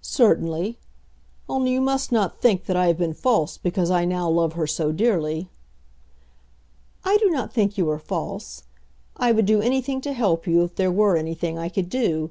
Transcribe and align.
"Certainly. 0.00 0.78
Only 1.48 1.72
you 1.72 1.80
must 1.80 2.12
not 2.12 2.40
think 2.40 2.66
that 2.66 2.76
I 2.76 2.86
have 2.86 2.96
been 2.98 3.12
false 3.14 3.58
because 3.58 3.90
I 3.90 4.04
now 4.04 4.30
love 4.30 4.52
her 4.52 4.64
so 4.64 4.92
dearly." 4.92 5.48
"I 7.04 7.16
do 7.16 7.30
not 7.30 7.52
think 7.52 7.76
you 7.76 7.90
are 7.90 7.98
false. 7.98 8.62
I 9.16 9.32
would 9.32 9.44
do 9.44 9.60
anything 9.60 10.00
to 10.02 10.12
help 10.12 10.46
you 10.46 10.62
if 10.62 10.76
there 10.76 10.92
were 10.92 11.16
anything 11.16 11.58
I 11.58 11.68
could 11.68 11.88
do. 11.90 12.30